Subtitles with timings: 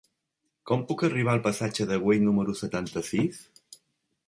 [0.69, 3.45] Com puc arribar al passatge de Güell número setanta-sis?